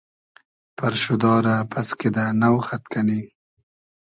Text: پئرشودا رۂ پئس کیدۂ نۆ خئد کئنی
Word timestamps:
پئرشودا 0.77 1.33
رۂ 1.45 1.55
پئس 1.71 1.89
کیدۂ 1.99 2.25
نۆ 2.39 2.49
خئد 2.65 2.83
کئنی 2.91 3.21